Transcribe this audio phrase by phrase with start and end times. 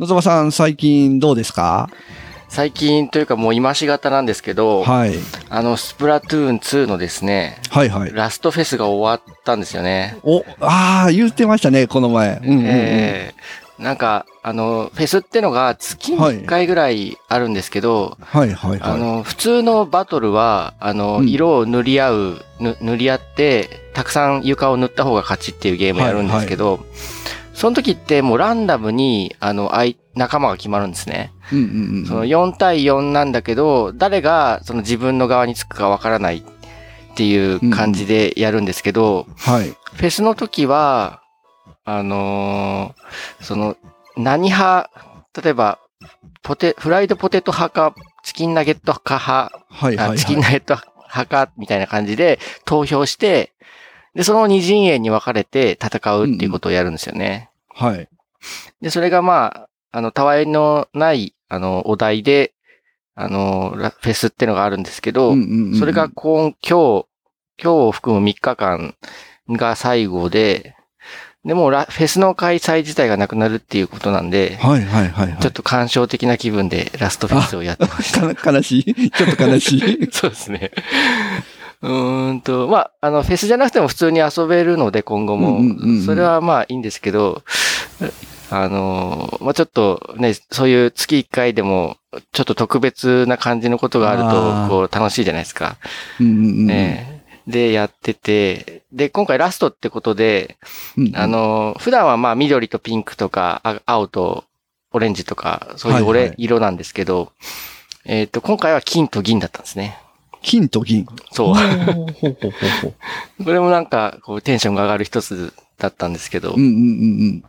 [0.00, 1.88] 野沢さん、最近どうですか？
[2.48, 5.14] 最近というかもう今し型なんですけど、はい。
[5.50, 8.12] あの、スプラトゥーン2のですね、はいはい。
[8.14, 10.16] ラストフェスが終わったんですよね。
[10.22, 12.40] お、ああ、言ってましたね、この前。
[12.42, 18.80] うんうんうんえーなんか、あの、フェスってのが月に1回ぐらいあるんですけど、はいはいはい。
[18.80, 26.80] あの、普通のバトルは、あの、うん色を塗り合う、ぬ塗り合って、たくさん床を塗った方が勝ちっていうゲームやるんですけど、
[27.58, 31.32] その時ってもうランダムに、あの、相仲間が決まるんですね。
[31.52, 32.06] うんうんうん。
[32.06, 36.42] その4対4なんだけど、誰がその自分の側につくかわからないっ
[37.16, 39.70] ていう感じでやるんですけど、はい。
[39.70, 41.20] フェスの時は、
[41.84, 43.76] あのーその、
[44.16, 44.88] 何派、
[45.42, 45.80] 例えば、
[46.44, 49.18] ポテ、フライドポテト派か、チキンナゲット派か、
[49.68, 50.16] はいはい、はい。
[50.16, 53.52] あチキンナゲット派か、みたいな感じで投票して、
[54.14, 57.50] で、その二陣営に分かれて戦うっていうことをやるんですよね。
[57.68, 58.08] はい。
[58.80, 62.52] で、それがまあ、あの、たわいのない、あの、お題で、
[63.14, 67.06] あの、ラフェスってのがあるんですけど、うんうんうんそれが今、今日、
[67.60, 68.94] 今日を含む3日間
[69.48, 70.76] が最後で、
[71.44, 75.40] でもフェスの開催自体がなくなるっていうことなんで、はいはいはいはい。
[75.40, 78.34] ちょっと感傷的な気分でラストフェスをやってました。
[78.34, 80.72] か悲しいちょっと悲しい そうですね。
[81.80, 85.60] うーんと、まあ、あの、フェスじゃなくても普通に遊べるので、今後も。
[86.04, 87.42] それはまあいいんですけど、
[88.50, 91.96] あの、まあちょっとね、そういう月1回でも、
[92.32, 95.76] ちょっと特別な感じのことがあると、こう、楽しいじゃないですか。
[97.46, 100.58] で、やってて、で、今回ラストってことで、
[100.96, 104.44] うんうんあ、の、普段はまあ緑とピンクとか、あ青と
[104.92, 107.32] オレンジとか、そういう色なんですけど、
[108.04, 109.98] えっ、と、今回は金と銀だったんですね。
[110.42, 111.06] 金と銀。
[111.32, 111.54] そう。
[113.44, 117.44] これもなんか、こう、テンションが上がる一つだったんですけど、うんうんうん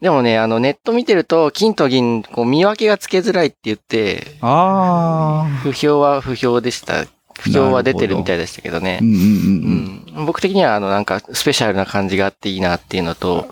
[0.00, 4.48] でもね、あの、ネット見てると、金と銀、こう、見分けがつけづらいって言って、うん。
[4.48, 5.48] ああ。
[5.62, 7.06] 不評は不評でした。
[7.40, 9.04] 不評は出てるみたいでしたけどねう。
[9.04, 13.48] んうんうんうん、僕的には、あの、なんか、スペシャルな感じがあっていいなっていうのと、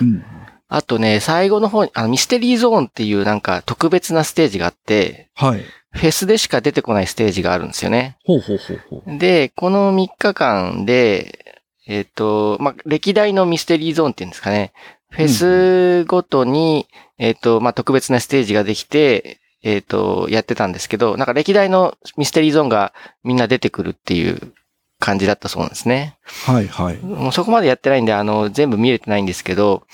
[0.00, 0.24] うん。
[0.68, 5.62] あとね、最後の方に、あの、ミステリーゾーンっていうなんか特別なステージがあって、はい。
[5.94, 8.16] フェスでしか出てこないステージがあるんですよね。
[8.24, 9.18] ほうほうほうほう。
[9.18, 11.56] で、この3日間で、
[11.86, 14.72] えっ、と、まあ、歴代のミステリーゾーンっていうんですかね。
[15.10, 16.88] フェスごとに、
[17.18, 24.52] えっ、と、まあ、特別なステージができて、えっ、と、やってたんですけど、なんか歴代のミステリーゾーンがみんな出てくるっていう
[24.98, 26.16] 感じだったそうなんですね。
[26.46, 26.96] はいはい。
[26.96, 29.84] もうそこまでやってないんで、あの、全部見れてないんですけど、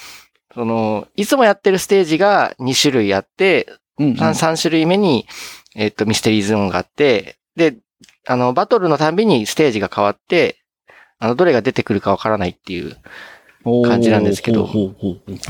[0.55, 3.67] その、いつもやってるステージが2種類あって、
[3.99, 4.17] うんうん。
[4.17, 5.27] 3, 3種類目に、
[5.81, 7.79] えっと、ミステリーゾーンがあって、で、
[8.27, 10.59] あの、バトルのたんびにステージが変わって、
[11.19, 12.99] あの、どれが出てくるかわからないっていう。
[13.87, 14.67] 感じなんですけど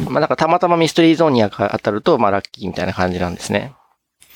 [0.08, 3.72] まあ、なんかたまたまミステリーゾーンに当たると、まあ、ラッキーみたいな感じなんですね。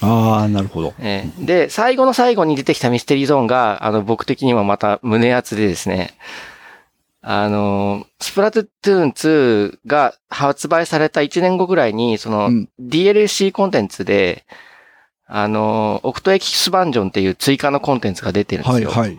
[0.00, 0.94] ああ、なるほど。
[0.98, 6.14] えーで、最後の最後に出てきたミステリーゾーンが、あの、僕的にもまた胸熱でですね、
[7.20, 14.44] あの、スプラトゥーン2が発売された1年後ぐらいに、その、うん DLC コンテンツで、
[15.26, 18.90] あの、オクトエキスバンジョンっていう追加のコンテンツが出てるんですよ。
[18.90, 19.18] はいはい。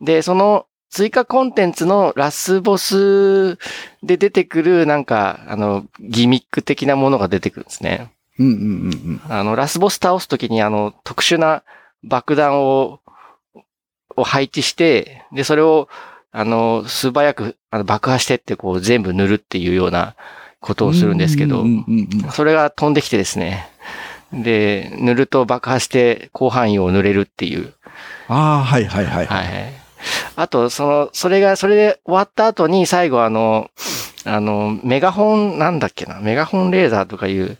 [0.00, 3.56] で、その追加コンテンツのラスボス
[4.02, 8.10] で出てくるなんか、あの、ギミック的なものが出てくるんですね。
[8.38, 9.20] うんうんうんうん。
[9.28, 11.62] あの、ラスボス倒すときにあの、特殊な
[12.04, 13.00] 爆弾を、
[14.16, 15.88] を配置して、で、それを、
[16.30, 20.14] あの、素早くあの爆破してってこう全部塗るっていうような
[20.60, 21.64] ことをするんですけど
[22.32, 23.70] それが飛んできてですね。
[24.32, 27.72] で、塗ると爆破して広範囲を塗れるっていう。
[28.28, 29.26] ああ、はいはいはい。
[29.26, 29.72] はいはい。
[30.36, 33.70] あと、その、それが、それで終わった後に最後あの、
[34.24, 37.58] あの、メガホン、なんだっけな、メガホンレーザーとかいう、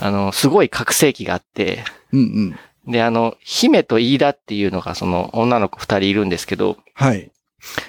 [0.00, 2.22] あの、すごい覚醒器があって、うんう
[2.88, 2.92] ん。
[2.92, 7.30] で、あの、姫と飯田っていうのがその女の子二人いるんですけど、はい。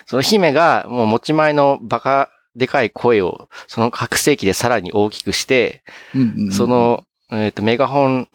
[0.05, 5.83] その姫がもう持ち前のバカでかい声を、その覚醒器でさらに大きくして、
[6.13, 8.27] うんうんうんそ、の、えっ、と、メガホン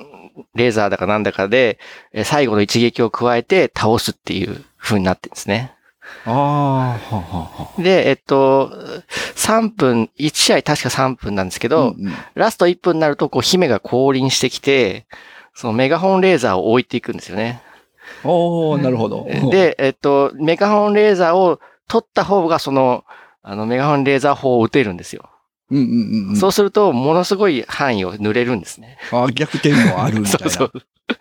[0.55, 1.79] レーザーだかなんだかで、
[2.13, 5.75] えー最後の一撃を加えて倒すっていう風になってるんですね。
[6.25, 8.73] ああ、はあはあはで、えっと、
[9.37, 11.71] 3分、1試合確か3分なんですけあ。
[11.71, 15.07] ど、うんうんラスト1分になると、こう、姫が降臨してきて、
[15.55, 17.63] そのメガホンレーザーを置いていくんですよね。
[18.25, 19.27] おー、なるほど。
[19.51, 23.05] で、えっと、メガホンレーザーを取った方が、その、
[23.43, 25.29] あの、メガホンレーザー砲を撃てるんですよ。
[25.71, 26.37] うんうんうんうん。
[26.37, 28.99] そうすると、ものすごい範囲を塗れるんですね。
[29.13, 30.39] あー逆転もあるみたいな。
[30.39, 30.73] そうそう。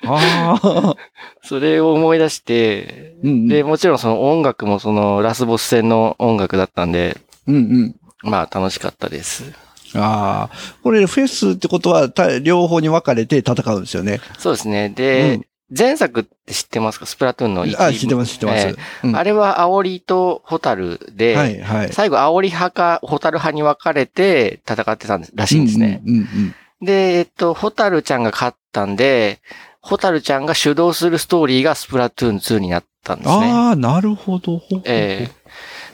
[0.06, 0.96] ああ。
[1.44, 7.18] それを思い出して、うんうんで、もちろんその音楽もそのラスボス戦の音楽だったんで、
[7.48, 7.96] うんうん。
[8.22, 9.54] まあ楽しかったです。
[9.96, 10.56] ああ。
[10.84, 14.19] これフェスってことは、た両方に分かれて戦うんですよね。
[14.38, 14.90] そうですね。
[14.90, 17.06] で、うん前作って知ってますか？
[17.06, 18.68] スプラトゥーンの1あ、知ってます、知ってます。
[18.68, 21.94] えうんあれは煽りとホタルで、はい、はい。
[21.94, 26.01] 最後煽り派かホタル派に分かれて戦ってたんですらしいんですね。
[26.06, 29.42] うんうんうんで、えっと、ホタルちゃんが勝ったんで、
[29.81, 33.51] ホタルちゃんが主導するストーリーがスプラトゥーン2になったんですね。
[33.51, 34.60] ああ、なるほど。
[34.60, 35.30] ほえ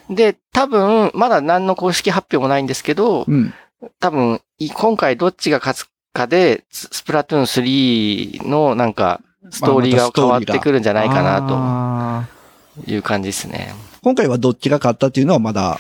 [0.09, 3.51] えで、多分、まだ何の公式発表もないんですけど、うん。
[3.99, 12.27] 多分、い今回どっちが勝つかで、ススプラトゥーン3のなんか、ストーリーが変わってくるんじゃないかなな
[12.83, 13.73] という感じですね。
[14.01, 15.79] 今回はどっちが勝ったっていうのはまだ、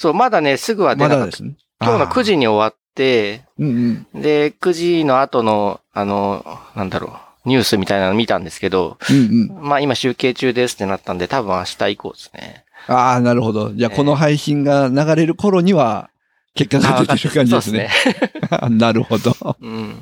[0.00, 1.18] そう、まだね、すぐは出なかった。
[1.18, 1.54] まだですね。
[1.80, 4.22] 今日の9時に終わって、うんうん。
[4.22, 9.68] で、9時の後の、あの、なんだろう、ニュースみたいなの見たんですけど、うんうん。
[9.68, 12.64] まあ今集計中ですってなったんで、多分明日以降ですね。
[12.86, 13.72] ああ、なるほど。
[13.74, 16.08] じゃあ、ええこの配信が流れる頃には、
[16.54, 17.90] 結果が出てる感じですね。
[18.02, 18.68] そうですね。
[18.78, 19.56] なるほど。
[19.60, 19.70] うん。
[19.70, 20.00] うん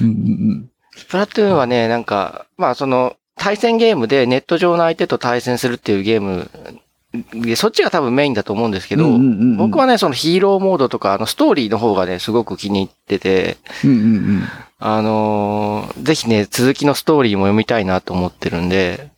[0.00, 6.50] うんスプラトゥーンはね、なんか、まあその、対戦ゲームでネット上の相手と対戦するっていうゲーム
[7.34, 9.00] で、そっちが多分メインだと思うんですけうん。
[9.02, 14.00] ど、うんうんうん僕はね、そのヒーローモードとか、あの、ストーリーの方がね、すごく気に入ってて、うんうんう
[14.38, 14.42] ん。
[14.78, 19.10] あのーぜひね、続きのストーリーも読みたいなと思ってるんで、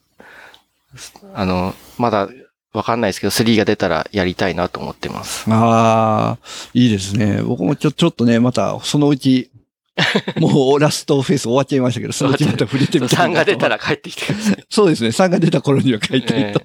[1.35, 2.29] あの、まだ
[2.73, 5.51] わかんないですけど、3が出たらやりたいなと思ってます。
[5.51, 6.39] ああ、
[6.75, 7.43] いいですね。
[7.43, 9.51] 僕もちょ、ちょっとね、また、そのうち、
[10.39, 14.65] もうラストフェイス終わっちゃいましたけど、そのうちまた触れてみたいな3が出たら帰ってきてください。
[14.71, 15.09] そうですね。
[15.11, 16.63] 3が出た頃には書いたいと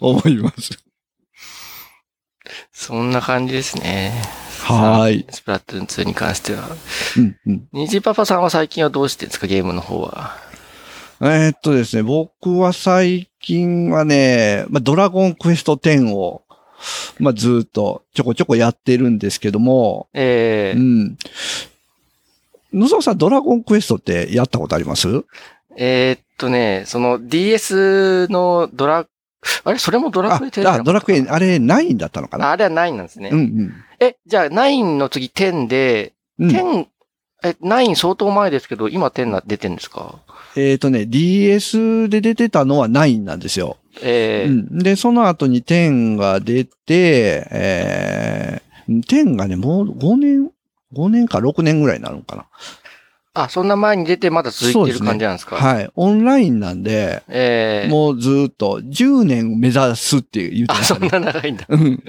[0.00, 0.78] 思います。
[2.72, 4.12] そんな感じですね。
[4.60, 5.26] はーい。
[5.30, 6.68] スプラトゥーン2に関しては。
[7.16, 7.68] うんうん。
[7.72, 10.36] ニジパパさんは最近はどうしてるんですかゲームの方は？
[11.20, 16.42] えーっとですね、僕は最近はね、まあ、ドラゴンクエスト10を、
[17.18, 21.16] まあ、ずーっとちょこちょこやってるんですけども、ええうん。
[22.74, 25.08] 野沢さん、ドラゴンクエストってやったことあります？
[25.76, 29.06] えーっとね、その DS のドラ、
[29.64, 29.78] あれ？
[29.78, 32.48] それもドラあクエ10じゃなかあ、ドラクエ、あれ9だったのかな？
[32.48, 33.30] ああれは9なんですね。
[33.32, 33.72] うんうん。
[34.00, 36.86] え、じゃあ9の次10で、うん、10、
[37.44, 40.18] え、9相当前ですけど、今10な出てんですか？
[40.56, 43.76] えっ、とね、DS で出てたのは9なんですよ。
[44.02, 50.50] ええうん、で、その後に10が出て、えー、10がね、もう5年、
[50.94, 52.46] 5年か6年ぐらいになるのかな。
[53.36, 55.56] あ、そんな前に出てまだ続いてる感じなんですか？
[55.56, 55.90] はい。
[55.96, 61.06] オンラインなんで、ええもうずーっと10年を目指すって言ってまあ、そん。
[61.08, 61.66] な長いんだ。
[61.68, 62.02] うん。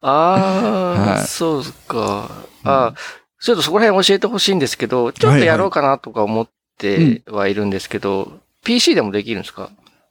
[0.00, 2.30] ああ、はいそうか。
[2.64, 2.94] あ、
[3.40, 9.70] ちょっとそこら辺教えてほしいんですけど、ちょっとやろうかなとか思ってはいるんですけど、PC でもできるんですか？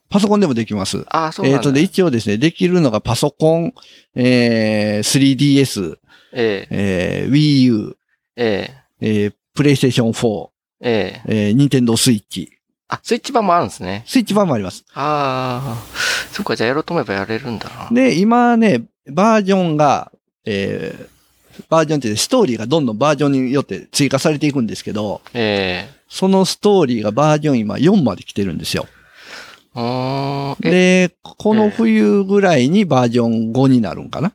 [0.09, 1.03] パソコンでもできます。
[1.09, 1.57] あ、そうなんだ。
[1.57, 3.73] えっ、とで、一応ですね、できるのがパソコン、
[4.15, 5.97] えー、3DS、
[6.33, 7.97] えええー、Wii U、
[8.35, 8.69] え
[9.01, 10.49] ええー、PlayStation 4、
[10.81, 12.47] えええー、Nintendo Switch。
[12.89, 14.03] あ、スイッチ版もあるんですね。
[14.05, 14.85] スイッチ版もあります。
[14.93, 15.83] ああ、
[16.31, 17.89] そっか、じゃあやろうと思えばやれるんだな。
[17.91, 20.11] で、今ね、バージョンが、
[20.45, 28.87] えー、バージョンってストーリーがどんどんバージョンによって追加されていくんですけど、ええそのストーリーがバージョン今4まで来てるんですよ。
[30.59, 34.33] で、この冬ぐらいにバージョン5になるんかな。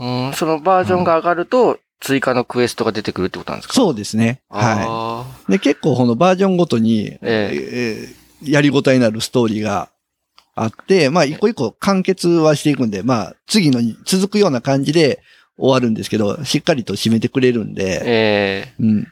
[0.00, 3.74] うん、そのバージョンが上がると、追加のクエストが出てくるってことなんですか？
[3.74, 4.40] そうですね。
[4.48, 5.52] ははい。
[5.52, 9.90] で、結構このバージョンごとに、ええーやりごたえになるストーリーが
[10.54, 15.20] あって、まあ、一個一個完結はしていくんで、まあ、次のに続くような感じで
[15.58, 17.74] 終わるんですけど、しっかりと締めてくれるんい。
[17.74, 19.06] で、ええうん。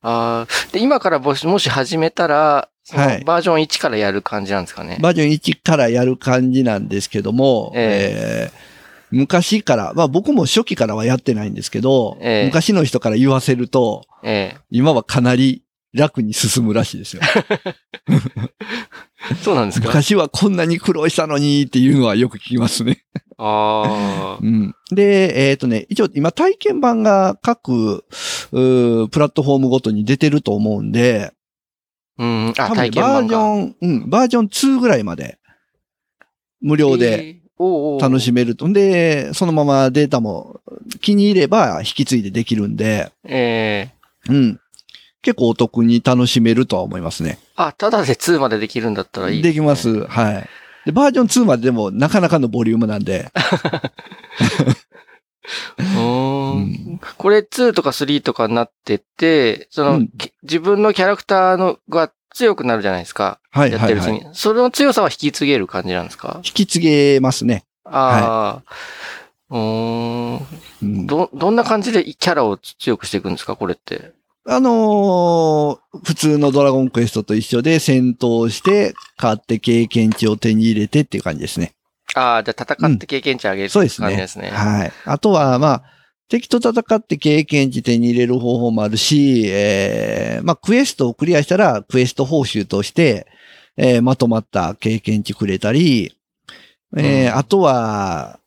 [0.00, 4.98] ああ、で、今からもし、もし始めたら、そのはいバージョン1からやる感じなんですかね？
[5.02, 8.77] バージョン1からやる感じなんですけども、ええー
[9.10, 15.62] 昔から、まあ僕も初期からはやってないんですけど、ええ昔の人から言わせると、え今はかなり
[15.94, 17.22] 楽に進むらしいですよ。
[18.10, 19.88] え そうなんですか？
[19.88, 23.04] 昔はこんなに苦労したのにっていうのはよく聞きますね。
[23.36, 24.46] ああ う。
[24.46, 28.04] ん、で、えっ、とね、一応今体験版が各
[28.50, 31.32] プラットフォームごとに出てると思うんで、
[32.18, 32.48] うん。
[32.58, 33.28] あ、体験バー。
[33.28, 35.38] ジョン、うん、バージョン2ぐらいまで
[36.60, 37.37] 無料で、
[38.00, 38.72] 楽しめると。
[38.72, 40.60] で、そのままデータも
[41.00, 43.90] 気に入れば引き継いでできるんで、え
[44.28, 44.60] えうん。
[45.22, 47.38] 結構お得に楽しめるとは思いますね。
[47.56, 49.74] あ、ただで2までできるんだったらいい、できま。
[49.74, 50.06] す。
[50.06, 50.48] はい。
[50.86, 53.30] で、バージョン2まででもなかなかのボリュームなんで、
[55.78, 63.40] うんんこれ2とか3とかになってって、その、うんき自分のキャラクターのが強くなるじゃないですか。
[63.50, 64.10] はいやってるうちに。
[64.10, 64.34] はいはい。
[64.34, 66.40] その強さは引き継げる感じなんですか？
[66.44, 67.64] 引き継げますね。
[67.84, 68.72] ああ、
[69.50, 70.46] うーん。
[70.82, 73.56] うんど、どんな感じでキャラを強くしていくんですか？
[73.56, 74.12] これって。
[74.46, 81.72] あのー普通のドラゴンクエストと一緒で戦闘して、勝って経験値を手に入れてっていう感じですね。
[82.14, 84.16] ああ、じゃあ戦って経験値上げるってそうですね。
[84.16, 84.48] ですね。
[84.50, 84.92] はい。
[85.04, 85.82] あとは、まあ、
[86.28, 93.26] 敵と戦って経験値手に入れる方法もあるし、えー、まあ、クエストをクリアしたら、クエスト報酬として、
[93.78, 96.14] えーまとまった経験値くれたり、
[96.96, 98.40] えーうんあとは、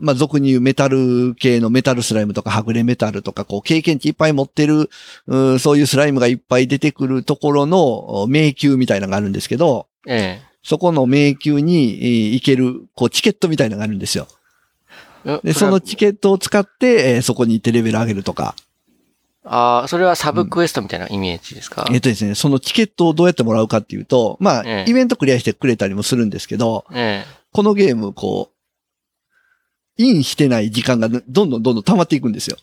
[0.00, 4.88] まあ、俗に言うメタル系のメタルスライムとか、はぐれメタルとか、こう、経験値いっぱい持ってる、
[5.26, 14.28] うんそういうスライムがいっぱい出てくるところの迷宮みたいなのがあるんですけど、えそこの迷宮にえー行ける、こう、チケットみたいなのがあるんですよ。
[15.24, 15.40] え。
[15.44, 18.54] で、そのチケットを使って、えーそこに行ってレベル上げるとか。
[19.44, 32.56] ああ、それはサブクエストみたいなイメージですか、えっ、とですね、そのチケットをどうやってもらうかっていうと、まあ、ええイベントクリアしてくれたりもするんですけど、えこのゲーム、こう、インしてない時間がどんどんどんどん溜まっていくんですよ。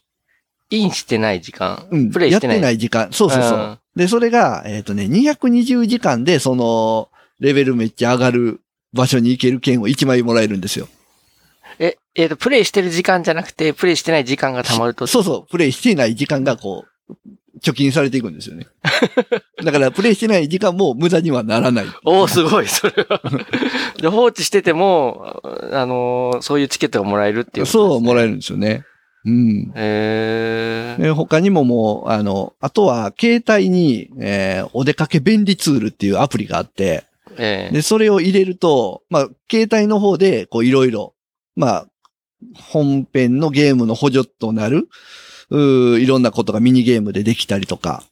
[0.71, 0.77] え。
[0.77, 1.85] インしてない時間？
[1.91, 2.11] うん。
[2.11, 2.57] プレイしてない？
[2.57, 3.11] やってない時間。
[3.11, 3.59] そうそうそう。
[3.59, 7.09] うんで、それが、えっ、とね、220時間で、その、
[7.41, 8.61] レベルめっちゃ上がる
[8.93, 10.87] 場所に行ける券を1枚もらえるんですよ。
[11.79, 15.07] え、えっ、と、プレイしてる時間じゃなくて、プレイしてない時間が溜まると。
[15.07, 17.13] そうそう、プレイしていない時間がこう、
[17.62, 18.67] 貯金されていくんですよね。
[19.63, 21.86] だから、プレイしてない時間も無駄にはならない。
[22.03, 23.21] おおすごい、それは。
[24.01, 27.71] で、放置してても、あのーそういうチケットがもらえるっていうね。
[27.71, 28.83] そう、もらえるんですよね。
[29.25, 29.71] うん。
[29.75, 31.01] へえ。
[31.01, 37.03] で他にももう、あの、あとは、携帯に、えーお出かけ便利ツールっていうアプリがあって、
[37.38, 37.74] ええ。
[37.74, 41.13] で、それを入れると、まあ、携帯の方で、こう、いろいろ、
[41.59, 41.85] まあ、
[42.55, 44.87] 本編のゲームの補助となる、
[45.49, 48.03] うーいろんなことがミニゲームでできたりとか、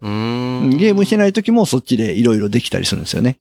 [0.00, 0.78] うーん。
[0.78, 3.36] ゲームしてない時もそっちでいろいろできたりするんですよね。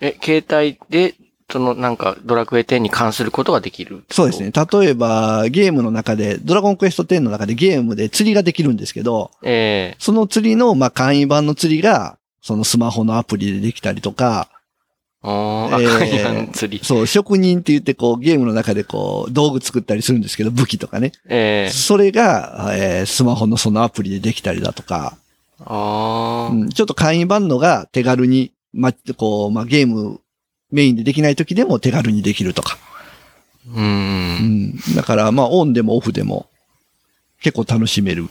[0.00, 1.14] え、携帯で、
[1.48, 4.50] その、なんか、ドラクエ10に関することができるそうですね。。
[4.50, 14.48] 例えば、ゲームの中で、ドラゴンクエスト10の中でゲームで釣りができるんですけど、ええその釣りの、まあ、簡易版の釣りが、そのスマホのアプリでできたりとか、
[15.26, 16.84] えー。
[16.84, 21.12] そう、職人って言って、こう、ゲームの中でこう、道具作ったりするんですけど、武器とかね。
[21.28, 25.16] ええそれが、えースマホのそのアプリでできたりだとか、
[25.60, 30.20] ああ、うん、ちょっと簡易版のが手軽に、ま、こう、まあ、ゲーム
[30.70, 32.78] メインでできない時でも手軽にできるとか。
[33.74, 33.80] う。
[33.80, 34.80] うんん。
[34.94, 36.46] だから、まあ、オンでもオフでも
[37.40, 38.28] 結構楽しめる。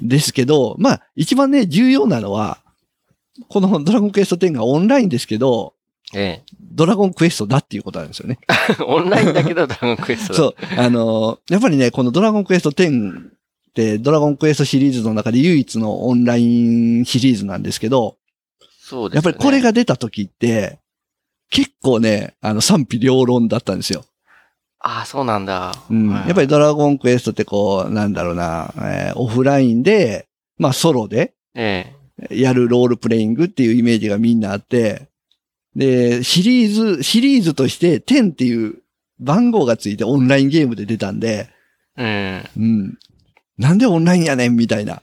[0.00, 2.58] ですけど、まあ、一番ね、重要なのは、
[3.48, 5.74] このドラゴンクエスト10がオンラインですけど、
[6.14, 8.38] えドラゴンクエストだっていうことなんですよね。
[8.78, 8.82] え。
[8.84, 10.36] オンラインだけどドラゴンクエストだ。
[10.38, 10.80] そう。
[10.80, 13.32] あのーやっぱりね、このドラゴンクエスト10っ
[13.74, 18.16] て、ドラゴンクエストシリーズの中で唯一のオンラインシリーズなんですけど、
[18.80, 19.28] そうですね。
[19.28, 20.78] やっぱりこれが出た時って、
[21.50, 24.04] 結構ね、あの、賛否両論だったんですよ。
[24.80, 25.74] ああ、そうなんだ。
[25.90, 26.08] うん。
[26.08, 30.26] はいやっぱりドラゴンクエストってこう、なんだろうな、えーオフラインで、
[30.58, 31.92] まあソロでえ
[32.30, 35.08] やるロールプレイングっていうイメージがみんなあって、
[35.76, 38.82] で、シリーズ、シリーズとして10っていう
[39.20, 41.48] 番号がついてオンラインゲームで出たんで、
[41.96, 42.44] え。
[42.44, 42.50] ええ。
[42.56, 42.98] うん。
[43.58, 45.02] なんでオンラインやねんみたいな。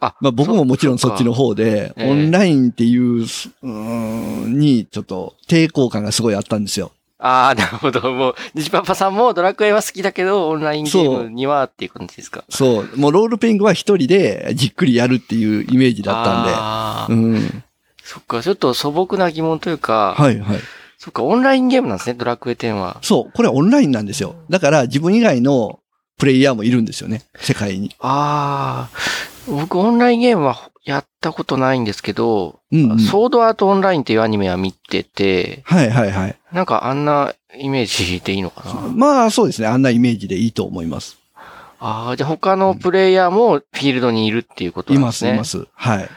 [0.00, 1.48] あ、まあ僕ももちろんそっちの方。
[1.48, 6.92] 方で、ええオンラインっていう、うーん、にちょっと抵抗感がすごいあったんですよ。
[7.18, 8.12] ああ、なるほど。
[8.12, 12.96] もう、ニジパパさんもドラクエは好きだけど、オンラインゲームにはっていう感じですかそう。
[12.96, 17.38] もうロールプレイングは一人でじっくりやるっていうイメージだったああ、んで。
[17.38, 17.63] うん。
[18.04, 20.58] そっか、ちょっと素朴な疑問というか、はいはい。
[20.98, 22.98] そっか、オンラインゲームなんですね、ドラクエ10は。
[23.02, 23.32] そう。
[23.34, 24.36] これオンラインなんですよ。
[24.50, 25.80] だから自分以外の
[26.18, 27.22] プレイヤーもいるんですよね。
[27.36, 27.94] 世界に。
[27.98, 32.98] ああ、僕オンラインゲームはやったことないんですけど、うん、うん。
[32.98, 36.36] ソードアートオンラインっていうアニメは見てて、はいはいはい。
[36.52, 38.74] なんかあんなイメージでいいのかな？
[38.94, 39.68] まあそうですね。
[39.68, 41.18] あんなイメージでいいと思います。
[41.80, 45.34] ああ、じゃあ他のプレイヤーもフィールドにいるっていうこといま、なんですすね。
[45.34, 45.66] います。
[45.74, 46.08] はい。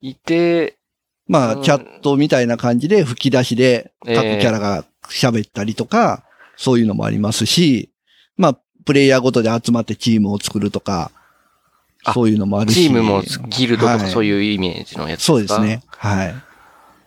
[0.00, 0.76] いて、
[1.26, 6.24] まあ、うんチャットみたいな感じで吹き出しで各キええャラが喋ったりとか、
[6.56, 7.90] そういうのもありますし、
[8.36, 11.10] まあ、プレイヤーごとで集まってチームを作るとか、
[12.04, 12.84] あそういうのもあるし。
[12.84, 15.32] チームもギルドとかはいそういうイメージのやつですか？
[15.32, 15.60] そうです。
[15.60, 15.82] ね。
[15.88, 16.28] はい。
[16.28, 16.34] あ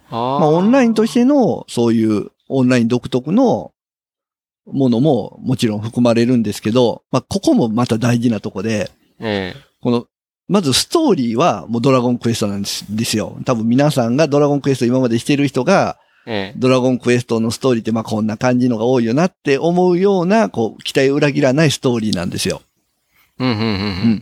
[0.09, 3.73] まあ、オンラインとしての、そういうオンライン独特の
[4.65, 9.59] ものももちろん含まれるんですけど、まあ、ここもまた大事なとこで、ええ。
[9.81, 10.07] この、
[10.47, 12.67] まずストーリーはもうドラゴンクエストなんで
[13.05, 13.37] すよ。
[13.45, 16.59] 多分皆さんがドラゴンクエスト今までしてる人が、ええ。
[16.59, 22.61] ドラゴンクエストのストーリーってまあこんな感じのが多いよなって思うような、こう、期待を裏切らないストーリーなんですよ。
[23.39, 24.21] うん、うん、うん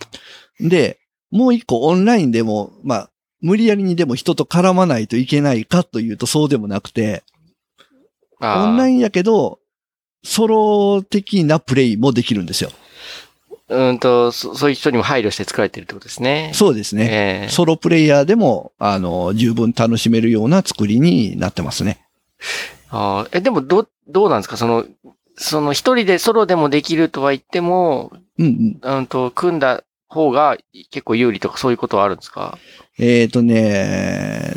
[0.62, 0.70] うん。
[0.70, 1.00] で、
[1.32, 3.10] もう一個オンラインでも、まあ、
[3.42, 7.24] 無理やりにでも人と絡まないといけないかというとそうでもなくて、
[8.40, 9.60] オンラインやけど、
[10.24, 12.72] ソロ的なプレイもできるんですよ。
[13.68, 16.52] うんと、そそういう人にも配慮して作られてるってことですね。
[16.54, 17.08] そうですね。
[17.10, 22.06] ええソロプレイヤーでも、あの、十分楽しめるような作りになってますね。
[22.90, 24.58] あーえ、でも、ど、どうなんですか？
[24.58, 24.86] その、
[25.36, 28.98] その一人でソロでもできるとは言っても、うんうん。
[28.98, 30.58] うんと、組んだ方が
[30.92, 32.60] 結構有利とかそういうことはあるんですか？
[33.00, 34.54] えっ、とね、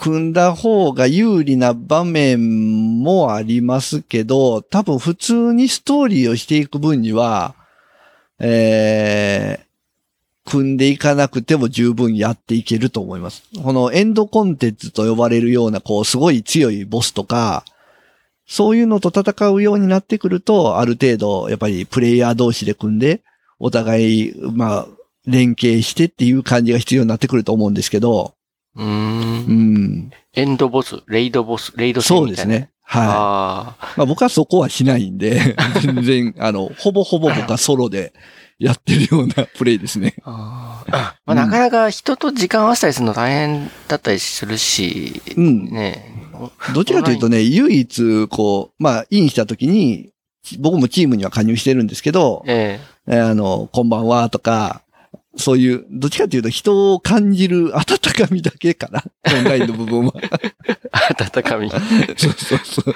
[0.00, 7.56] 組んだ方が有利な場面もありますけど、多分普通にストーリーをしていく分には、
[8.38, 9.64] えー
[10.46, 13.44] 組んでいかなくても十分やっていけると思います。
[13.62, 17.64] このエンドコンテンツと呼ばれるような、こう、すごい強いボスとか、
[18.46, 23.22] そういうのと戦うようになってくると、ある程度、やっぱりプレイヤー同士で組んで、
[23.58, 24.86] お互い、まあ、
[25.26, 28.34] 連携してっていう感じが必要になってくると思うんですけど、
[28.76, 28.84] うー。
[28.84, 30.10] うんん。
[30.34, 32.52] エンドボス、レイドボス、レイド戦みたいな。
[32.52, 32.70] そうですね。
[32.84, 33.06] はい。
[33.06, 33.94] ああ。
[33.96, 38.12] まあ僕はそこはしないんで、 全然、あの、ほぼほぼ僕はソロで
[38.58, 40.14] やってるようなプレイですね。
[40.24, 45.64] あーまあ、なかなか人と時間合わせたりするの大変だったりするし、うん。
[45.70, 46.10] ね
[46.74, 50.10] どちらかというとね、唯一、こう、まあ、インした時に、
[50.58, 54.82] 僕もチームには加入してるんですけど、えええーあの、こんばんはとか、
[55.36, 59.02] そういう、どっちかというと人を感じる温かみだけかな。
[59.36, 60.12] オンラインの部分は。
[61.18, 61.66] 温かみ。
[61.66, 61.70] う
[62.16, 62.94] そうそうそう。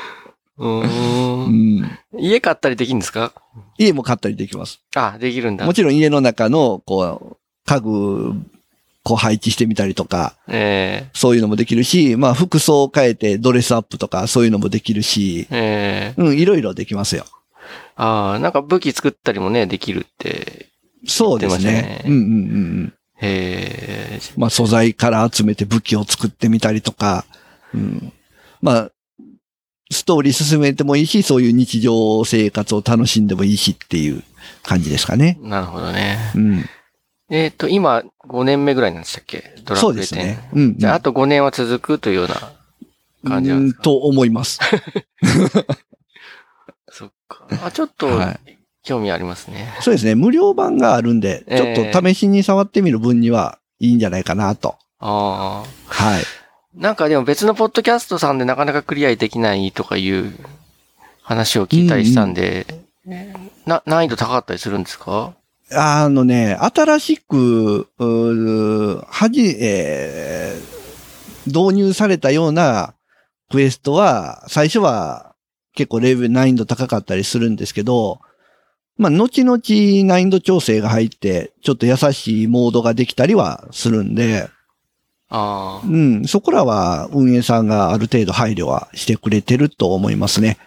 [0.58, 1.46] ー。
[1.46, 1.98] うんん。
[2.18, 3.32] 家買ったりできるんですか？
[3.78, 4.80] 家も買ったりできます。
[4.94, 5.74] あ、できるんだも。
[5.74, 7.02] ちろん家の中の、こ
[7.32, 8.34] う、家具、
[9.04, 17.24] こう配置してみたりとか、えそういうのもできるし、まあ服装を変えてドレスアップとかそういうのもできるしえ、ええうん、いろいろできますよ。
[17.96, 20.67] ああ、なんか武器作ったりもね、できるって。
[21.06, 22.02] そうですね。
[22.06, 22.30] うんうんうんう
[22.84, 22.94] ん。
[23.20, 24.20] へえ。
[24.36, 27.24] まあ素材から集めて武器を作ってみたりとか、
[27.74, 28.12] うん。
[28.60, 28.90] まあ、
[29.90, 34.22] ストーリー進めてもいいし、そういう日常生活を楽しんでもいいしっていう
[34.62, 35.38] 感じですかね。
[35.42, 36.18] なるほどね。
[36.34, 36.64] うん。
[37.30, 39.54] えっ、と、今、5年目ぐらいなんでしたっけ？
[39.64, 40.04] ドラそうクエ10。
[40.04, 40.50] ですね。
[40.54, 40.78] うん、うん。
[40.78, 42.34] じゃあ、あと5年は続くというような
[43.28, 43.78] 感じなんですか？
[43.78, 44.58] うんと思います。
[46.90, 47.46] そっか。
[47.64, 48.38] あ、ちょっとは
[48.88, 49.72] 興味ありますね。
[49.80, 50.14] そうですね。
[50.14, 54.76] 無料版があるんで、ちょええっと試しに触ってみる分にはいいんじゃないかなと。
[54.98, 55.64] ああ。
[55.86, 56.22] はい。
[56.74, 60.32] なんかでも別のポッドキャストさんでなかなかクリアできないとかいう
[61.22, 62.66] 話を聞いたりしたんで、
[63.66, 65.34] な、難易度高かったりするんですか？
[65.70, 70.78] あのね、新しく、うーはじ、えー
[71.46, 72.92] 導入されたような
[73.50, 75.34] クエストは、最初は
[75.74, 78.20] 結構レベル難易度高かったりするんですけど、
[78.98, 79.58] まあ、後々
[80.04, 84.50] 難易度調整が入って、ちょっと優しいモードができたりはするんで、
[85.30, 85.96] ああう。
[85.96, 90.58] ん、そこらは運営さんがある程度配慮はしてくれてると思いますね。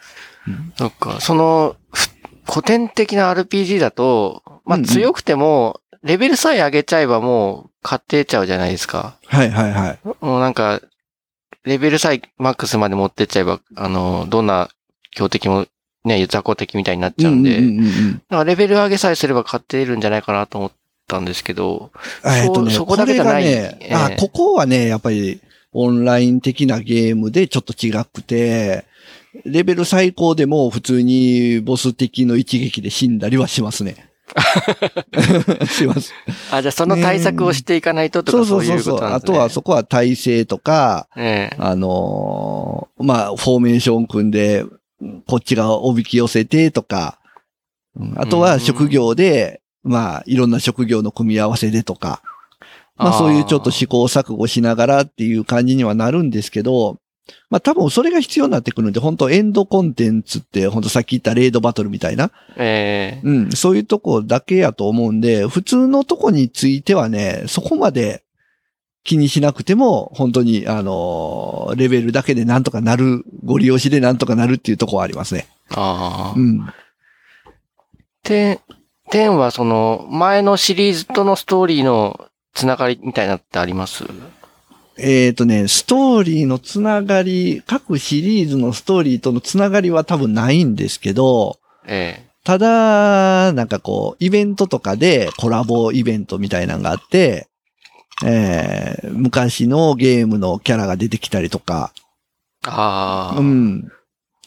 [0.78, 1.20] そっか。
[1.20, 2.10] その、ふ
[2.50, 9.18] 古典的な RPG だと、まあうんうん強くても、レベルさえ上げちゃえばもう買ってちゃうじゃないですか。
[9.28, 10.00] はいはいはい。
[10.22, 10.82] もうなんか、
[11.64, 14.70] レベルさえマックスまで持ってっちゃえば、あの、どんな
[15.12, 15.68] 強敵も
[16.04, 17.64] ね、雑魚敵みたいになっちゃうんで、だ
[18.30, 20.72] からレベル上げさえすれば買ってるんじゃないかなと思っ
[21.08, 21.92] たんですけど、
[22.26, 25.40] えっとね、そこだけじゃないね、あええここはね、やっぱり
[25.74, 28.86] オンライン的なゲームでちょっと違くて、
[29.46, 34.08] レベル最高でも普通にボス敵の一撃で死んだりはしますね。
[35.70, 36.14] します。
[36.52, 38.96] あ、じゃあその対策をしていかないととそうかそいそううそううそう。
[38.96, 39.34] ことなんですね。
[39.36, 44.64] あとはそこは体勢とか、ええあのーまあ、フォーメーション組んで、
[45.28, 47.20] こっちがおびき寄せてとか、
[47.96, 48.14] うん。
[48.18, 52.22] あとは職業で、まあ、いろんな職業の組み合わせでとか、
[52.98, 57.00] まあそういうちょっと試行錯誤しながらっていう感じにはなるんですけど、
[57.50, 63.28] まあ多分それが必要になってくるんで、本当エンドコンテンツって、本当さっき言ったレードバトルみたいな、ええ。
[63.28, 68.24] うん、そういうとこだけやと思うんで、普通のとこについてはね、そこまで
[69.04, 75.48] 気にしなくても、本当に、あのーレベルだけでなんとかなる、ご利用しでなんとかなるっていうとこはありますね。
[75.72, 76.40] ああう。
[76.40, 76.68] ん。
[78.24, 78.60] て、
[79.12, 84.06] 10はその、前のシリーズとのストーリーのつながりみたいなのってあります？
[84.98, 97.48] えっ、とね、ストーリーのつながり、各シリーズのストーリーとのつながりは多分ないんですけど、えただ、なんかこう、イベントとかでコラボイベントみたいなのがあって、
[98.26, 101.94] えー昔のゲームのキャラが出てきたりとか、
[102.66, 103.40] えああ。
[103.40, 103.92] うん。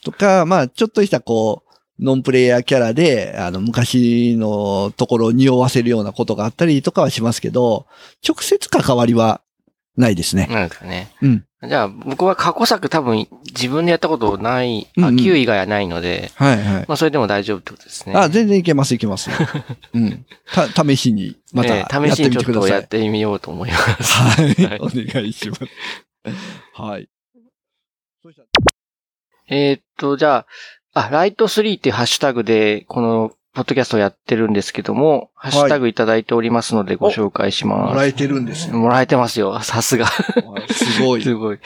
[0.04, 7.86] とか、まあ、ちょっとしたこう、ノンプレイヤーキャラで、あの、昔のところを匂わせるようなことがあったりとかはしますけど、
[8.26, 9.40] 直接関わりは
[9.96, 10.48] ないですね。
[10.50, 11.12] なんですかね。
[11.22, 11.44] うん。
[11.66, 16.84] じゃあ、僕は過去作多分自分でやったことない、あ、うんうん9以外はないので、はいはい。
[16.88, 18.14] まあそれでも大丈夫ってことですね。
[18.16, 19.30] あ、全然いけますいけます。
[19.94, 20.26] うん。
[20.52, 22.54] た、試しに、またやねってみ試しにちょっ。
[22.54, 24.14] とやってみようと思います。
[24.14, 24.78] はいはい。
[24.80, 25.62] お願いします。
[26.74, 27.08] はい。
[29.48, 30.46] えーっと、じゃ
[30.92, 37.90] あ、あ、ライト3っていうハッシュタグで、この、ポッドキャストをやってるんですけども、ハッシュタグいただいておりますのでご紹介します。
[37.90, 38.76] もらえてるんですよ。
[38.76, 39.58] もらえてますよ。
[39.62, 40.06] さすが。
[40.08, 41.22] すごい。
[41.24, 41.58] すごい。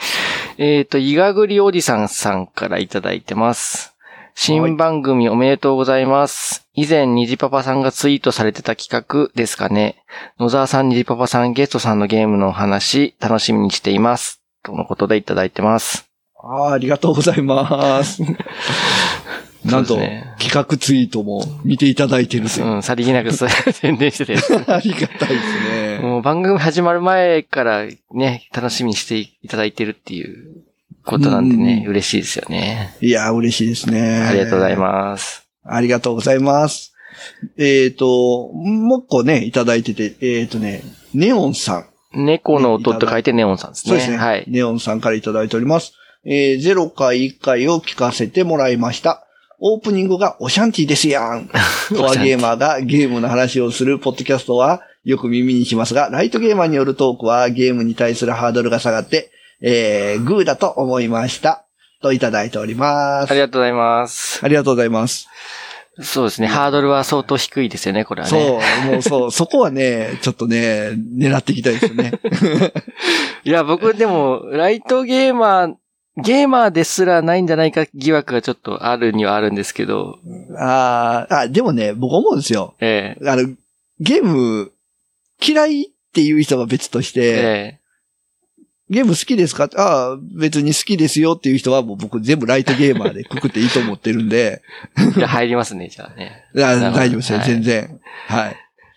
[0.59, 3.95] えっ、と、いがぐりおじさんさんからいただいてます。
[4.35, 6.67] 新番組おめでとうございます。
[6.73, 9.97] 以前、にじパパさんがツイートされてた企画ですかね。
[10.39, 14.41] 野沢さん、にじパパさん、ゲストさんのゲームのお話、楽しみにしています。
[14.63, 16.07] とのことでいただいてます。
[16.41, 18.21] あーありがとうございます。
[19.65, 22.65] なんと、ね企画ツイートも見ていただいてるという。
[22.65, 24.35] うん、さりげなくそ宣伝してて。
[24.71, 25.99] ありがたいですね。
[26.01, 30.63] もう番組始まる前からね、楽しみにしていただいてるっていう
[31.05, 32.95] ことなんでね、うん嬉しいですよね。
[33.01, 34.21] いや、嬉しいですね。
[34.21, 35.45] ありがとうございます。
[35.65, 36.93] ありがとうございます。
[37.57, 41.85] えっ、と、もう一個ね、いただいてて、えっ、とね、ネオンさん。
[42.13, 43.89] 猫の音と書いてネオンさんですね。
[43.89, 44.17] そうですね。
[44.17, 44.45] はい。
[44.47, 45.93] ネオンさんからいただいております。
[46.25, 49.25] えー、0回1回を聞かせてもらいました。
[49.59, 51.49] オープニングがオシャンティですやん。
[51.95, 61.65] コアゲーマーがゲームの話をするポッドキャストはよく耳にしますが、ライトゲーマーによるトークはゲームに対するハードルが下がって、えー、グーだと思いました。
[62.01, 63.31] といただいております。
[63.31, 64.39] ありがとうございます。
[64.43, 65.27] ありがとうございます。
[66.01, 66.47] そうですね。
[66.47, 72.13] ハードルは相当低いですよね、これはそうね。、もうそう、 そこはね、ちょっとね、狙っていきたいですよね。
[73.43, 75.73] いや、僕でも、ライトゲーマー、
[76.21, 80.19] ゲーマーですらないんじゃないか疑惑がちょっとあるにはあるんですけど、
[80.57, 82.75] あーあ、でもね、僕思うんですよ。
[82.79, 83.47] ええあの、
[83.99, 84.71] ゲーム
[85.45, 87.79] 嫌いっていう人は別として、え
[88.89, 89.69] ゲーム好きですか？
[89.75, 94.63] ああ、別に好きですよっていう人はもう僕全部ライトゲーマーでくくっていいと思ってるんで、
[94.97, 96.45] えじゃあ入りますね、じゃあね。
[96.57, 97.99] あ大丈夫ですよ、はい全然。
[98.27, 98.55] はい。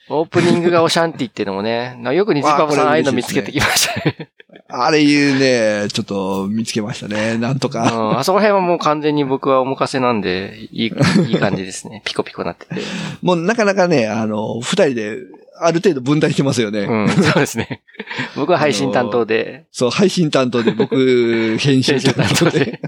[0.09, 4.31] オープニングがオシャンティっていうのもね、なよくニジパパさんわあああいうの見つけてきましたね。
[4.75, 7.37] あれいうね、ちょっと見つけましたね。
[7.39, 7.81] なんとうか。
[7.83, 10.93] ん、あそこら辺はもう完全に僕はお任せなんで、いい、
[11.29, 12.03] いい感じですね。
[12.05, 12.81] ピコピコなってて。
[13.21, 15.19] もうなかなかね、あの、二人で
[15.61, 16.81] ある程度分担してますよね。
[16.81, 17.83] うん、そうですね。
[18.35, 22.51] 僕は配信担当で、そう、配信担当で、僕、編集担当で。
[22.51, 22.81] 担当で。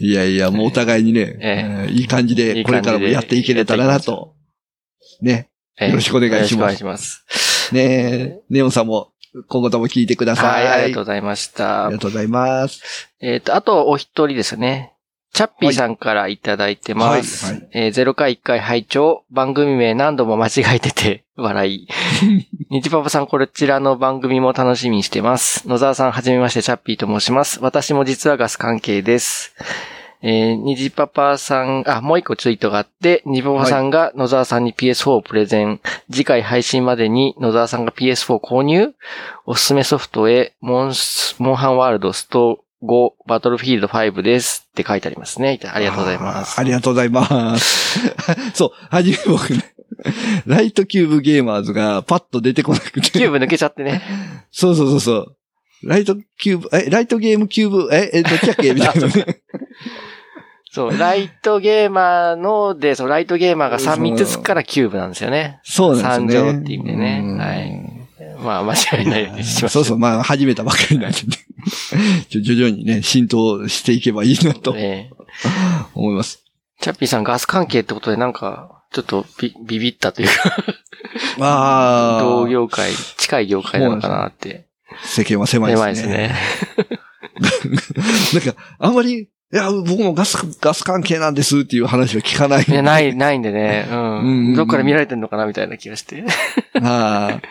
[0.00, 4.34] いやいや、もうお互いにね、えいい感じいで、これからもやっていけれたらなと。
[5.20, 5.48] ね。
[5.80, 7.24] ええよろしくお願いしますよろしくお願いします。
[7.72, 9.12] ねネオンさんも、
[9.46, 10.48] 今後とも聞いてくださ。
[10.48, 11.94] はいい、ありがとうございましたあり。
[11.94, 13.10] がとうございます。
[13.20, 14.94] えっ、と、あとお一人ですね。
[15.32, 17.46] チャッピーさんからいただいてます。
[17.46, 21.88] はいはいえー0回1回拝聴番組名何度も間違えてて、 笑い。
[22.70, 25.68] にちパパさん、こちらの番組も楽しみにしてます。
[25.68, 27.60] 野沢さん、はじめまして、チャッピーと申します。
[27.62, 29.54] 私も実はガス関係です。
[30.20, 35.80] えー、にじパパさん、あ、もう一個ツイートがあって、にじパパさんが野沢さんに PS4 をプレゼン。
[36.10, 38.94] 次回配信までに野沢さんが PS4 購入
[39.46, 45.60] おすすめソフトへ、モンス、モンハンワールドスト5、バトルフィールド5ですって書いてありますね。
[45.64, 46.60] ありがとうございます。
[46.60, 48.00] ありがとうございます。
[48.54, 49.74] そう、はじめ僕ね、
[50.46, 53.00] ライトキューブゲーマーズがパッと出てこなくて。
[53.00, 54.02] キューブ抜けちゃってね。
[54.50, 55.36] そうそうそうそう。
[55.84, 58.74] ライトキューブ、え、ライトゲームキューブ、え、え、どっちだっけ？
[58.74, 59.40] みたいなね。
[60.78, 65.58] そう、ライトゲーマーので、そう、ライトゲーマーが3、3つつくからキューブなんですよね。
[65.64, 66.50] そうなんですよね。
[66.52, 67.98] 三乗っていう意味でねうんはい
[68.38, 71.26] まあ、間違いないようにしましょそうそう、まあ、始めたばっかりなんでね。
[72.30, 75.10] 徐々にね、浸透していけばいいなとええ
[75.94, 76.44] 思います。
[76.80, 80.54] チャッピーさんガス関係ってことでなんか、ちょっとビビビったというか、
[81.40, 82.22] ああ。
[82.22, 84.68] 同業界、近い業界なのかなって。
[85.02, 86.32] 世間は狭いですね。
[87.38, 87.78] 狭いですね。
[88.34, 92.64] なんか、あんまり、いや、僕もガス、ガス関係なんですっていう話は聞かない。
[92.68, 93.86] いや、ない、ないんでね。
[93.90, 94.54] ううんうんん。
[94.54, 96.22] どっから見られてんのかなみたいな気がして。
[96.82, 97.42] ああ。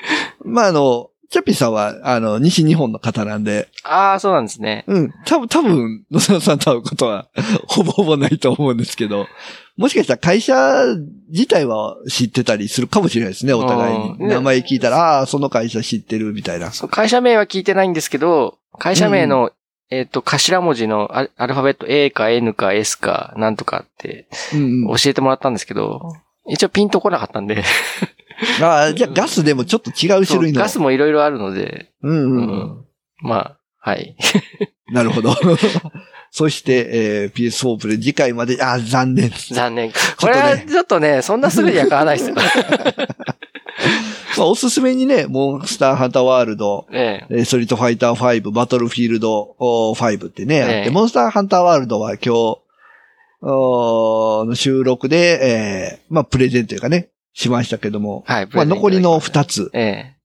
[0.43, 4.85] まあ、あの、チャッピーさんは、あの、西日本の方なんで、ああ、そうなんですね。
[4.87, 7.27] うん、多分、多分、野沢さんと会うことは、
[7.67, 9.27] ほぼほぼないと思うんですけど、
[9.75, 10.83] もしかしたら会社
[11.29, 14.15] 自体は知ってたりするかもしれないですね、お互いに。
[14.19, 16.71] うん名前聞いたら、ああ、その会社知ってるみたいな。
[16.71, 19.51] そう会社名は聞いてないんですけど、会社名の、
[19.89, 24.97] えっ、と、頭文字のアアルファベット A か N か S かなんとかってうん、うん。
[24.97, 26.13] 教えてもらったんですけど、
[26.49, 27.63] 一応ピンとこなかったんで、
[28.61, 30.61] ああ、じゃあガスでもちょっと違う種類の。
[30.61, 32.49] ガスもいろいろあるので、うんうん、うん。
[32.49, 32.85] うん
[33.19, 34.15] まあ、はい。
[34.91, 35.33] なるほど。
[36.29, 39.31] そして、えー、PS4 プレイ次回まで、あー残念。
[39.51, 39.91] 残念。
[40.19, 42.35] これはちょっとね、そんなすぐには買わないですよ。
[44.37, 47.27] まあ、おすすめにね、モンスターハンターワールド、ええ。
[47.29, 52.59] えーストリートファイター5、バトルフィールドおー5ってね、あええってモンスターハンターワールドは今日、
[53.41, 58.47] の収録で、えーまあ、プレゼンというかね、しましたけども、はい。
[58.51, 59.29] まあ、残りのつ。
[59.29, 59.71] 2つ。
[59.73, 60.17] ええ。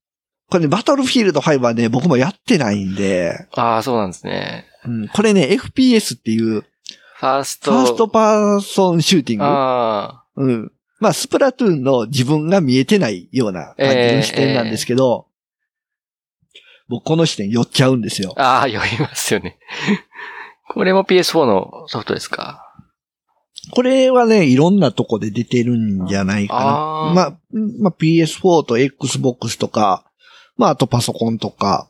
[0.49, 4.65] これね、バトルフィールド5はね、僕もやってないんで、ああ、そうなんですね。
[4.85, 7.71] うん、これね、FPS っていう、ファースト。
[7.71, 9.45] ファーストパーソンシューティング。
[9.45, 10.71] あうん。
[11.03, 15.27] まあ、スプラトゥーンの自分が見えてないような感じの視点なんですけど、
[16.87, 18.61] 僕この視点酔っちゃうんですよあ。。
[18.61, 19.57] ああ、読みますよね。
[20.73, 22.61] これも PS4 のソフトですか？
[23.71, 27.13] これはね、いろんなとこで出てるんじゃないかあーな。
[27.13, 27.37] まあ、
[27.81, 30.09] まあ、PS4 と Xbox とか、
[30.55, 31.89] まあ、あとパソコンとか、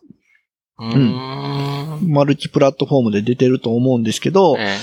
[0.80, 2.10] うーん。
[2.10, 4.76] マルチプラットフォームで出てると思うんですけど、え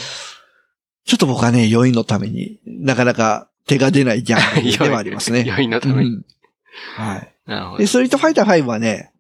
[1.04, 5.44] ちょっと僕はね、余韻のためになかなか手が出ないジャン ルではありますえ。
[5.44, 5.50] ね。
[5.50, 6.10] 余韻のために。
[6.10, 6.24] うん
[6.96, 7.28] はい。
[7.46, 7.86] なるほどで、。
[7.86, 9.12] ストリートファイター5はね、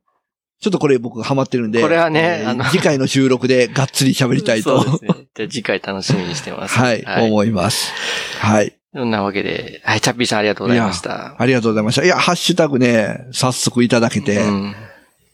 [0.60, 5.26] ちょっとこれ僕ハマってるんで、これはねえーあの次回の収録でがっつり喋りたいと、そうですね。
[5.34, 6.78] じゃあ次回楽しみにしてます。
[6.78, 7.92] はい、思います。
[8.38, 8.74] はい。
[8.94, 11.36] そんなわけで、はい、チャッピーさんありがとうございました。
[11.40, 12.04] ありがとうございました。
[12.04, 14.74] いや、ハッシュタグね、早速いただけて、うん。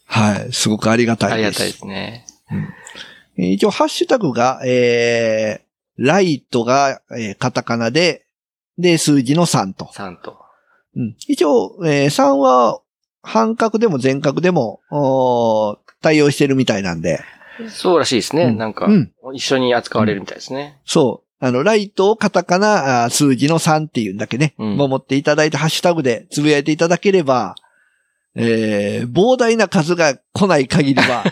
[0.07, 1.35] はい、すごくありがたいです。
[1.35, 2.26] ありがたいですね。
[3.38, 8.25] えー一応、ハッシュタグが、えー、ライトが、えーカタカナで、
[8.78, 9.86] で、数字の3と。
[9.86, 10.38] 3と。
[10.96, 12.80] うん、一応、えー3は、
[13.22, 17.20] 半角でも全角でも、おー対応してるみたいなんで。
[17.68, 18.44] そうらしいですね。
[18.44, 20.80] うんなんかうん、一緒に扱われるみたいですね。
[20.84, 21.44] そう。
[21.44, 27.56] あの、ライトをカタカナ、数字の3っていうんだけね、うん守っていただいて、ハッシュタグでつぶやいていただければ、
[28.34, 31.24] えー、膨大な数が来ない限りは、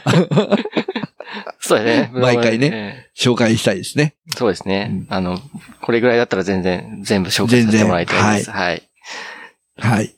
[1.61, 2.11] そうですね。
[2.21, 3.11] 毎回ねね。
[3.17, 4.15] 紹介したいですね。
[4.37, 4.89] そうですね。
[4.91, 5.41] うんあの、
[5.81, 8.51] これぐらいだったら全然、全部紹介させてもらいたいです。
[8.51, 8.83] はい。
[9.79, 10.15] はい。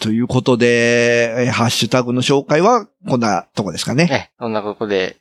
[0.00, 4.06] ということで、えーハッシュタグの紹介はこんなとこですかね。
[4.06, 5.16] ね、そんなことで、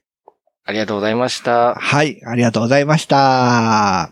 [0.65, 1.75] ありがとうございました。
[1.75, 4.11] はい、ありがとうございました。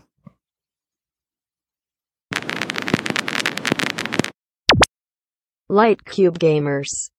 [5.68, 7.10] Light Cube Gamers